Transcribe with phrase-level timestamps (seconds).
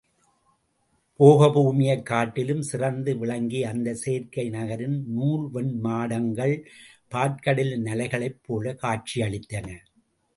[1.19, 6.55] போகபூமியைக் காட்டிலும் சிறந்து விளங்கிய அந்தச் செயற்கை நகரின் நூல்வெண் மாடங்கள்
[7.11, 9.67] பாற்கடலின் அலைகளைப் போலக் காட்சியளித்தன.